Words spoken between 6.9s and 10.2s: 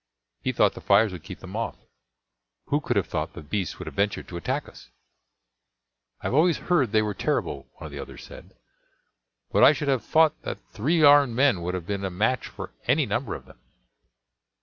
they were terrible," one of the others said; "but I should have